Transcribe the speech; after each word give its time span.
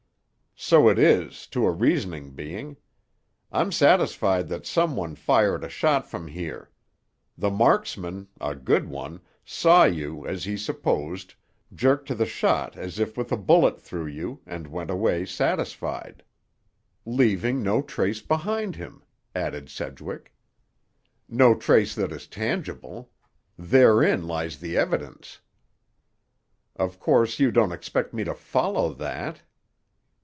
"So 0.63 0.89
it 0.89 0.99
is, 0.99 1.47
to 1.47 1.65
a 1.65 1.71
reasoning 1.71 2.33
being. 2.35 2.77
I'm 3.51 3.71
satisfied 3.71 4.47
that 4.49 4.67
some 4.67 4.95
one 4.95 5.15
fired 5.15 5.63
a 5.63 5.69
shot 5.69 6.07
from 6.07 6.27
here. 6.27 6.69
The 7.35 7.49
marksman—a 7.49 8.55
good 8.57 8.87
one—saw 8.87 9.85
you, 9.85 10.27
as 10.27 10.43
he 10.43 10.55
supposed, 10.57 11.33
jerk 11.73 12.05
to 12.05 12.13
the 12.15 12.27
shot 12.27 12.77
as 12.77 12.99
if 12.99 13.17
with 13.17 13.31
a 13.31 13.37
bullet 13.37 13.81
through 13.81 14.05
you, 14.07 14.41
and 14.45 14.67
went 14.67 14.91
away 14.91 15.25
satisfied." 15.25 16.21
"Leaving 17.07 17.63
no 17.63 17.81
trace 17.81 18.21
behind 18.21 18.75
him," 18.75 19.03
added 19.33 19.67
Sedgwick. 19.67 20.31
"No 21.27 21.55
trace 21.55 21.95
that 21.95 22.11
is 22.11 22.27
tangible. 22.27 23.09
Therein 23.57 24.27
lies 24.27 24.59
the 24.59 24.77
evidence." 24.77 25.39
"Of 26.75 26.99
course 26.99 27.39
you 27.39 27.49
don't 27.49 27.71
expect 27.73 28.13
me 28.13 28.23
to 28.25 28.35
follow 28.35 28.93
that." 28.93 29.41